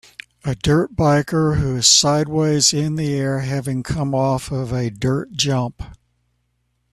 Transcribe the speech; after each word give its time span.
A 0.43 0.55
dirt 0.55 0.95
biker 0.95 1.59
who 1.59 1.75
is 1.75 1.85
sideways 1.85 2.73
in 2.73 2.95
the 2.95 3.13
air 3.13 3.41
having 3.41 3.83
come 3.83 4.15
off 4.15 4.49
of 4.51 4.73
a 4.73 4.89
dirt 4.89 5.31
jump. 5.33 5.83